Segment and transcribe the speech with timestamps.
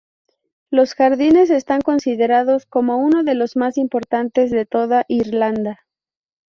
[0.71, 5.81] Los jardines están considerados como uno de los más importantes de toda Irlanda.